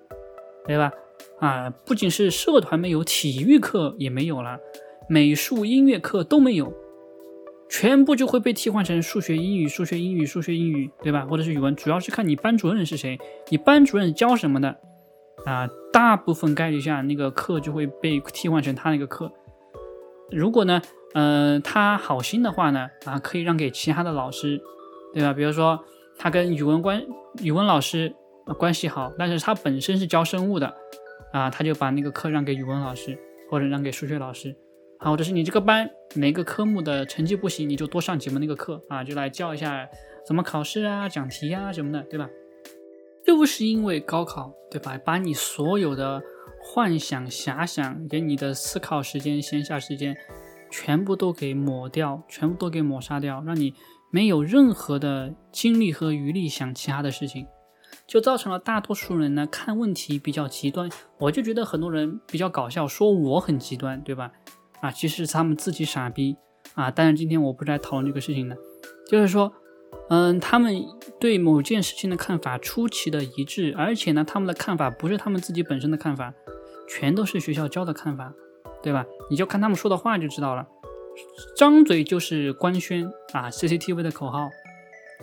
[0.66, 0.92] 对吧？
[1.40, 4.60] 啊，不仅是社团没有，体育课也没有了，
[5.08, 6.74] 美术、音乐课都没有，
[7.70, 11.26] 全部就会被替换成数学、英语、数学、英语、数学、英语，对吧？
[11.30, 14.78] 或者是语文，主要是看你班主任是谁，你班主任教什么的
[15.46, 19.32] 啊，大部分概率下那个课就会被替换成他那个课。
[20.30, 20.82] 如果呢，
[21.14, 24.62] 呃，他好心的话呢，啊，可以让给其他的老师，
[25.14, 25.34] 对吧？
[25.34, 25.84] 比如说
[26.18, 27.06] 他跟语文关
[27.42, 28.16] 语文老师
[28.58, 30.74] 关系好，但是他本身是教生物的，
[31.34, 33.18] 啊，他就把那个课让给语文老师，
[33.50, 34.56] 或者让给数学老师。
[35.04, 39.90] 好，或者是你这个班哪个科目的成绩不行，你就多上几门那个课啊，就来教一下
[40.24, 42.30] 怎么考试啊、讲题啊什么的，对吧？
[43.26, 45.00] 就是因为高考，对吧？
[45.04, 46.22] 把你所有的
[46.64, 50.16] 幻想、遐想，给你的思考时间、闲暇时间，
[50.70, 53.74] 全部都给抹掉，全部都给抹杀掉，让你
[54.12, 57.48] 没有任何的精力和余力想其他的事情，
[58.06, 60.88] 就造成了大多数人呢看问题比较极端。
[61.18, 64.32] 我就觉得很多人比较搞笑，说我很极端，对吧？
[64.82, 66.36] 啊，其实是他们自己傻逼
[66.74, 66.89] 啊！
[66.89, 68.58] 但是今天我不是来讨论这个事情的，
[69.08, 69.54] 就是说，
[70.10, 70.84] 嗯，他们
[71.20, 76.34] 对某件事情的看法出奇的一致，而且呢，他们的看法不是他们自己本身的看法，
[76.89, 78.34] 全都是学校教的看法，
[78.82, 79.06] 对吧？
[79.30, 80.67] 你就看他们说的话就知道了，
[81.56, 84.50] 张嘴就是官宣啊，CCTV 的口号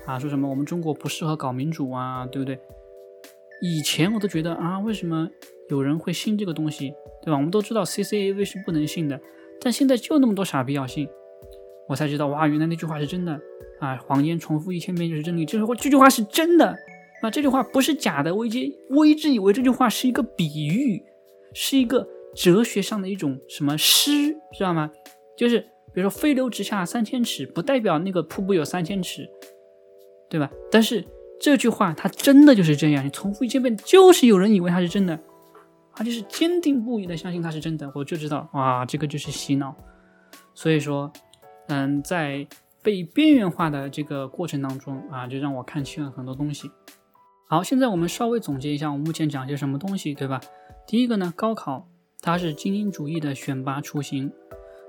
[0.07, 2.61] 啊，说什么我们中国不适合搞民主啊，对不对？
[3.61, 5.29] 以前我都觉得啊，为什么
[5.69, 6.95] 有人会信这个东西，
[7.25, 7.37] 对吧？
[7.37, 9.21] 我们都知道 CCAV 是不能信的。
[9.61, 11.09] 但现在就那么多傻逼要信，
[11.89, 13.41] 我才知道哇，原来那句话是真的
[13.81, 13.97] 啊！
[13.97, 16.77] 谎言重复一千遍就是真理，这句这句话是真的
[17.23, 17.31] 啊！
[17.31, 21.03] 这句话不是假的，我一直我一直以为这句话是一个比喻，
[21.55, 24.91] 是一个哲学上的一种什么诗，知道吗？
[25.37, 25.61] 就是
[25.93, 29.29] 比如说“飞流直下三千尺”，不代表那个瀑布有三千尺，
[30.29, 30.51] 对吧？
[30.71, 31.05] 但是
[31.41, 35.19] 这句话它真的就是这样，你重复一千遍，就是有人以为它是真的。
[35.99, 39.75] 他就是坚定不移的相信它是真的，我就知道哇，这个就是洗脑。
[40.55, 41.13] 所以说，
[41.67, 42.47] 嗯，在
[42.85, 46.71] 被边缘化的这个过程当中啊，就让我看清了很多东西。
[47.49, 50.41] 好，现在我们稍微总结一下，我们目前讲些什么东西，对吧？
[50.87, 51.89] 第一个呢，高考
[52.21, 54.33] 它是精英主义的选拔雏形，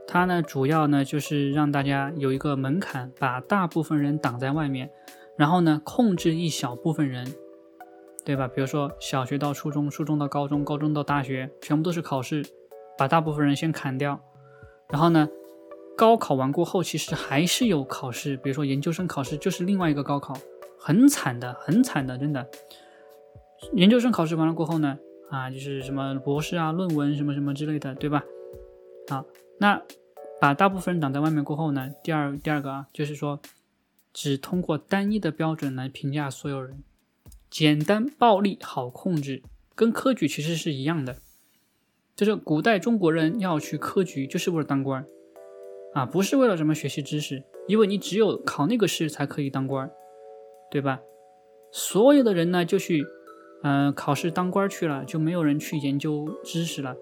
[0.07, 4.91] 它呢主要呢就是让大家有一个门槛，把大部分人挡在外面，
[5.35, 7.33] 然后呢控制一小部分人。
[8.25, 8.47] 对吧？
[8.47, 12.45] 比如说小学到初中，初中到高中，高中到大学，全部都是考试，
[12.97, 14.19] 把大部分人先砍掉。
[14.89, 15.27] 然后呢，
[15.97, 20.33] 高考完过后，其实还是有考试，比如说研究生考试，就是另外一个高考，
[20.77, 22.47] 很惨的，很惨的，真的。
[23.73, 24.97] 研究生考试完了过后呢，
[25.29, 28.23] 啊，就是什么博士啊、论文什么什么之类的，对吧？
[29.09, 29.25] 好，
[29.59, 29.81] 那
[30.39, 33.39] 把大部分人挡在外面过后呢，第二第二个啊，就是说，
[34.13, 36.83] 只通过单一的标准来评价所有人。
[37.49, 39.41] 简单暴力好控制，
[39.75, 41.17] 跟科举其实是一样的。
[42.15, 45.05] 就是古代中国人要去科举，就是为了当官
[45.93, 49.89] 啊，不是为了什么学习知识，因为你只有考那个试才可以当官
[50.69, 50.99] 对吧？
[51.71, 53.03] 所有的人呢就去，
[53.63, 56.95] 嗯，考试当官去了，就没有人去研究知识了。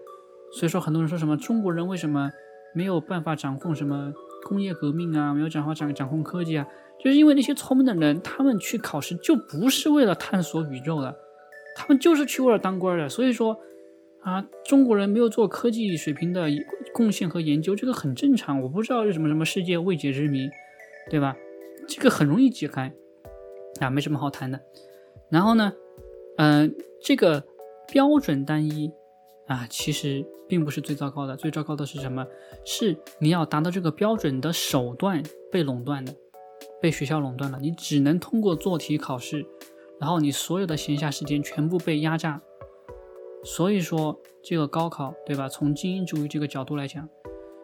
[0.54, 2.32] 所以说，很多人说什么中国人为什么
[2.74, 6.68] 没有办法掌控什么工业革命啊，没有掌握掌掌控科技啊？
[7.08, 11.16] 就是因为那些聪明的人，他们去考试就不是为了探索宇宙的，
[11.74, 13.08] 他们就是去为了当官的。
[13.08, 13.58] 所以说，
[14.24, 16.50] 啊，中国人没有做科技水平的
[16.94, 18.62] 贡献和研究，这个很正常。
[18.62, 20.50] 我不知道是什么什么世界未解之谜，
[21.10, 21.34] 对吧？
[21.88, 22.92] 这个很容易解开，
[23.80, 24.60] 啊，没什么好谈的。
[25.30, 25.72] 然后呢，
[26.36, 27.42] 嗯，这个
[27.90, 28.92] 标准单一
[29.48, 31.38] 啊，其实并不是最糟糕的。
[31.38, 32.28] 最糟糕的是什么？
[32.66, 36.14] 是你要达到这个标准的手段被垄断的。
[36.82, 39.46] 被学校垄断了，你只能通过做题考试，
[40.00, 42.42] 然后你所有的闲暇时间全部被压榨。
[43.44, 45.48] 所以说，这个高考，对吧？
[45.48, 47.08] 从精英主义这个角度来讲，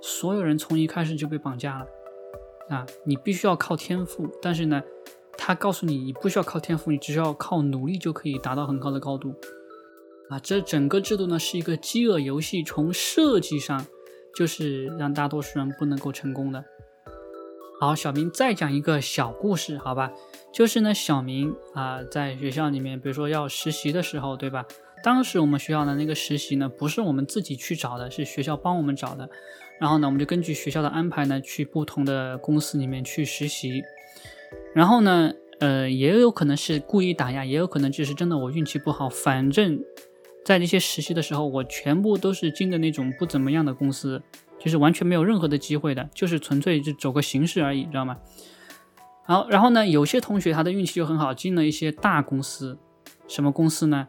[0.01, 1.87] 所有人从一开始就被绑架了
[2.69, 2.85] 啊！
[3.05, 4.81] 你必须要靠天赋，但是呢，
[5.37, 9.33] 他告诉你，你不需要靠天赋，你只需要靠努力就可以达到很高的高度
[10.29, 10.39] 啊！
[10.39, 13.85] 这整个制度呢，是一个饥饿游戏，从设计上
[14.35, 16.63] 就是让大多数人不能够成功的。
[17.79, 20.13] 好，小明再讲一个小故事，好吧？
[20.53, 24.65] 就是呢，小明啊，在学校里面，比如说要实习的时候，对吧？
[25.03, 29.29] 当时我们学校的那个实习呢，不是我们自己去找的，是学校帮我们找的。
[29.79, 33.83] 然后呢，我们就根据学校的安排呢，去不同的公司里面去实习。
[34.73, 39.09] 然后呢，呃，也有可能是故意打压，也有可能就是真的我运气不好。
[39.09, 39.83] 反正，
[40.45, 44.21] 在那些实习的时候，我全部都是进的那种不怎么样的公司。
[44.63, 48.17] 就是完全没有任何的机会的，就是纯粹就走个形式而已，知道吗？
[49.25, 52.77] 好，然后呢，有些同学他的运气就很好，进了一些大公司。
[53.27, 54.07] 什么公司呢？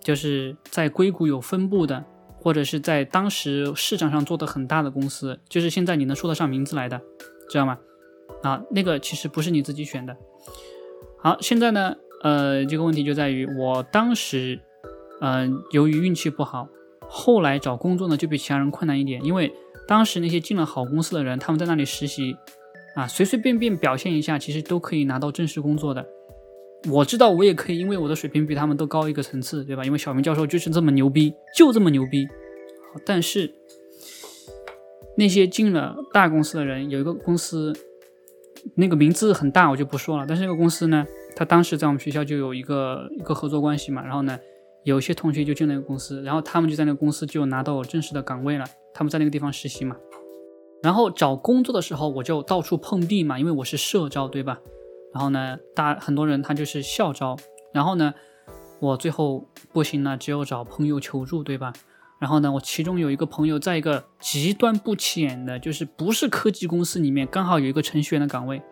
[0.00, 2.04] 就是在硅谷有分部的，
[2.38, 7.00] 或者是在当时市场上做的很大的公司，就是现在你能说得上名字来的，
[7.48, 7.78] 知道吗？
[8.42, 10.14] 啊，那个其实不是你自己选的。
[11.18, 14.60] 好，现在呢，呃，这个问题就在于我当时，
[15.22, 16.68] 嗯，由于运气不好，
[17.08, 19.50] 后来找工作呢就比其他人困难一点，因为
[19.86, 22.36] 当时那些进了好公司的人，他们在那里实习，
[22.94, 26.06] 啊，随随便便表现一下，其实都可以拿到正式工作的。
[26.88, 29.84] 我知道我也可以，因为我的水平比他们都高一个层次，对吧？
[29.84, 32.26] 因为小明教授就是这么牛逼，就这么牛逼。
[33.04, 33.52] 但是
[35.16, 37.72] 那些进了大公司的人，有一个公司。
[38.76, 40.24] 那个名字很大，我就不说了。
[40.26, 44.02] 但是那个公司呢，他当时在我们学校就有一个一个合作关系嘛。
[44.02, 44.38] 然后呢，
[44.84, 48.64] 有些同学就进那个公司，然后他们就在那个公司就拿到正式的岗位了。
[48.94, 49.96] 他们在那个地方实习嘛。
[50.82, 54.60] 然后找工作的时候，我就到处碰壁嘛，因为我是社招，对吧？
[55.12, 57.36] 然后呢，大很多人他就是校招。
[57.72, 58.12] 然后呢，
[58.80, 61.72] 我最后不行了，只有找朋友求助，对吧？
[62.20, 68.62] 然后呢，我其中有一个朋友，在一个极端不起眼的，就是不是科技公司里面，刚好有一个程序员的岗位，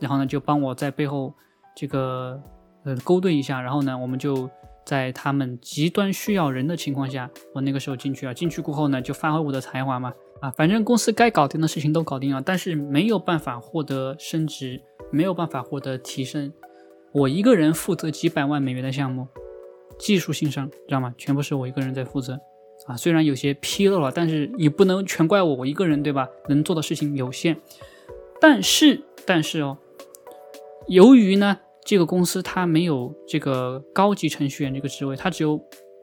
[0.00, 1.34] 然后呢，就帮我在背后
[1.76, 2.40] 这个
[2.84, 4.48] 呃勾兑一下，然后呢，我们就
[4.88, 14.80] 在他们极端需要人的情况下，我那个时候进去啊，进去过后呢，就发挥我的才华嘛，啊，反正公司该搞定的事情都搞定了，但是没有办法获得升职，
[15.12, 16.50] 没有办法获得提升，
[17.12, 19.28] 我一个人负责几百万美元的项目。
[19.98, 21.12] 技术性上，知道吗？
[21.18, 22.40] 全部是我一个人在负责，
[22.86, 26.28] 啊，虽然有些纰漏了，但是也不能全怪我，我一个人，对吧？
[26.48, 27.60] 能做的事情有限，
[28.40, 29.76] 但是，但是哦，
[30.86, 35.58] 由于呢，这个公司它没有这个高级程序员这个职位，它只有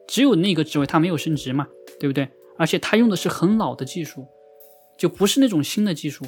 [0.08, 1.68] 只有那个职位，它没有升职嘛，
[2.00, 2.28] 对不对？
[2.58, 4.26] 而且它用的是很老的技术，
[4.98, 6.26] 就不是那种新的技术，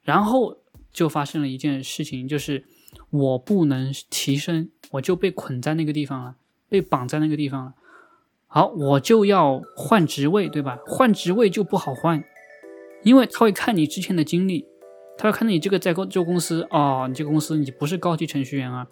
[0.00, 0.56] 然后
[0.90, 2.64] 就发生了一件事情，就是
[3.10, 6.36] 我不能提升，我就被捆在那个地方了。
[6.70, 7.74] 被绑在那个地方了，
[8.46, 10.78] 好，我就要换职位，对吧？
[10.86, 12.24] 换职位就不好换，
[13.02, 14.64] 因为他会看你之前的经历，
[15.16, 18.86] 他要看到你这个在公这个公司哦，你这个公司你不是高级程序员啊，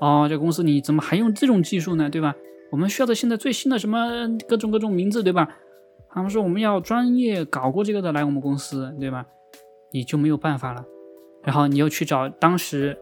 [0.00, 2.34] 哦，这个公司你怎么还用这种技术呢，对吧？
[2.70, 5.48] 我们需要的现在最新的什么各种各种名字，对吧？
[6.10, 9.26] 他们说我们要专业搞过这个的来我们公司，对吧？
[9.92, 10.84] 你就没有办法了，
[11.42, 12.96] 然后你又去找当时，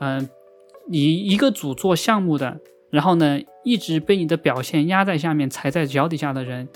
[0.00, 0.28] 嗯，
[0.88, 2.60] 你一个组做项目的。
[2.88, 6.66] 然后呢，一直被你的表现压在下面、踩在脚底下的人，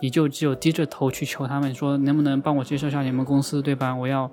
[0.00, 3.94] 你就只有低着头去求他们，说能不能帮我介绍一下你们公司，对吧？
[3.94, 4.30] 我要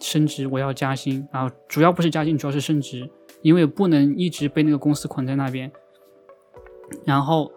[0.00, 1.26] 升职，我要加薪。
[1.32, 3.10] 然后主要不是加薪，主要是升职，
[3.42, 5.70] 因为不能一直被那个公司捆在那边。
[7.04, 7.50] 然后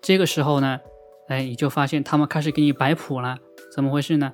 [0.00, 0.80] 这个时候呢，
[1.28, 3.36] 哎，你就发现他们开始给你摆谱了，
[3.74, 4.32] 怎么回事呢？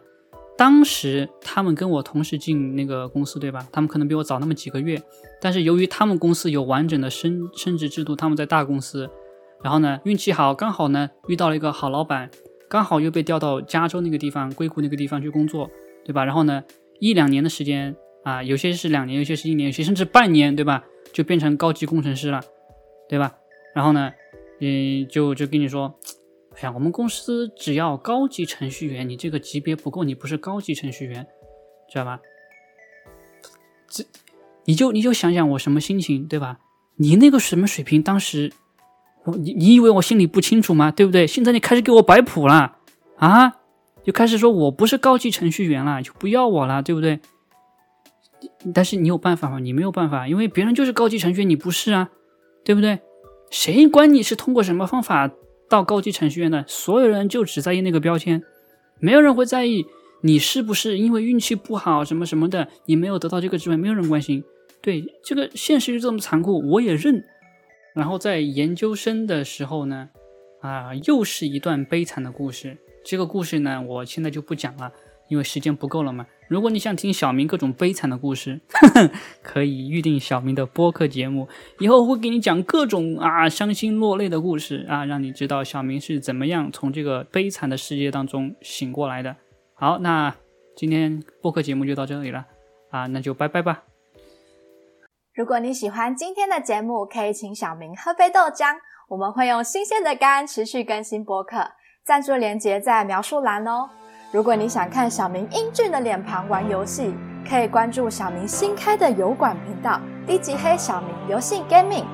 [0.56, 3.66] 当时他们跟我同时进那个公司，对吧？
[3.72, 5.02] 他们可能比我早那么几个月，
[5.40, 9.08] 但是由于他们公司有完整的升升职制度，他们在大公司，
[9.62, 12.30] 然后呢运气好，刚好呢遇到了一个好老板，
[12.68, 15.70] 刚好又被调到加州那个地方、硅谷那个地方去工作，
[16.04, 16.24] 对吧？
[16.24, 16.62] 然后呢
[16.98, 17.94] 一两年的时间
[18.24, 20.84] 啊，有些是两年，有些是一年，有些甚至半年，对吧？
[21.12, 22.40] 就变成高级工程师了，
[23.08, 23.34] 对吧？
[23.74, 24.12] 然后呢，
[24.60, 25.98] 嗯，就就跟你说。
[26.56, 31.24] 哎呀，我们公司只要高级程序员，你这个级别不够，你不是高级程序员，
[31.88, 32.20] 知道吧？
[33.88, 34.04] 这
[34.64, 36.58] 你就你就想想我什么心情，对吧？
[36.96, 38.52] 你那个什么水平，当时
[39.24, 40.90] 我你你以为我心里不清楚吗？
[40.90, 41.26] 对不对？
[41.26, 42.78] 现在你开始给我摆谱了
[43.16, 43.54] 啊，
[44.02, 47.20] 就开始说我不是高级程序员了，就不要我了，对不对？
[48.72, 49.58] 但是你有办法吗？
[49.58, 52.08] 你没有办法，因为别人就是高级程序员，你不是啊，
[52.64, 53.00] 对不对？
[53.50, 55.30] 谁管你是通过什么方法？
[55.68, 58.42] 到高级程序员的所有人就只在意那个标签，
[58.98, 59.86] 没有人会在意
[60.22, 64.42] 你是不是因为运气不好什么什么的，你没有得到这个职位，没有人关心。
[64.82, 67.22] 对，这个现实就这么残酷，我也认。
[67.94, 70.08] 然后在研究生的时候呢，
[70.60, 72.76] 啊，又是一段悲惨的故事。
[73.04, 74.92] 这个故事呢，我现在就不讲了。
[75.28, 76.26] 因为时间不够了嘛。
[76.48, 78.60] 如果你想听小明各种悲惨的故事，
[79.42, 81.48] 可以预定小明的播客节目，
[81.78, 89.36] 以后会给你讲各种啊伤心落泪的故事啊，让你知道小明是怎么样从这个悲惨的世界当中醒过来的。
[89.74, 90.34] 好，那
[90.74, 92.44] 今天播客节目就到这里了
[92.90, 93.89] 啊，那就拜拜吧。
[95.40, 98.76] 如果你喜欢今天的节目，可以请小明喝杯豆浆，
[99.08, 101.66] 我们会用新鲜的肝持续更新播客，
[102.04, 103.88] 赞助连接在描述栏哦。
[104.32, 107.14] 如果你想看小明英俊的脸庞玩游戏，
[107.48, 112.04] 可以关注小明新开的油管频道“低级黑小明游戏 Gaming”，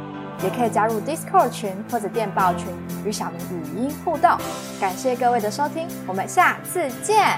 [0.45, 2.69] 也可以加入 Discord 群或者电报群
[3.05, 4.39] 与小明语音互动。
[4.81, 7.37] 感谢各位的收听，我们下次见。